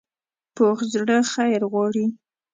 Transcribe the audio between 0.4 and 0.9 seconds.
پوخ